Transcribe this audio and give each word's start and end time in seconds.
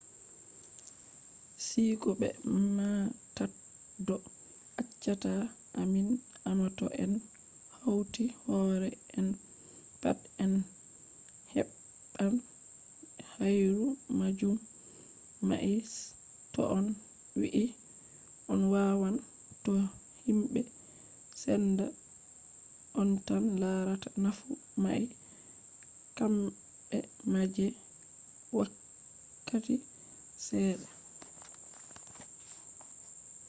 siiko 1.65 2.09
be 2.19 2.27
maataddo 2.77 4.15
accata 4.81 5.31
ammin 5.81 6.09
amma 6.49 6.67
to 6.77 6.85
en 7.03 7.13
hauti 7.79 8.23
hoore 8.43 8.89
en 9.17 9.27
pat 10.01 10.19
en 10.43 10.53
heɓɓan 11.53 12.33
hayru 13.33 13.85
majum 14.19 14.55
amma 15.39 15.55
to 16.53 16.61
on 16.77 16.85
wi'i 17.39 17.65
on 18.51 18.61
ɗawan 18.73 19.15
to 19.63 19.71
himɓe 20.25 20.61
senda 21.41 21.85
on 22.99 23.09
tan 23.27 23.43
larata 23.61 24.09
nafu 24.23 24.49
mai 24.83 25.01
kamɓe 26.17 26.97
ma 27.31 27.41
je 27.55 27.65
wakkati 28.57 29.75
seɗɗa 30.45 30.89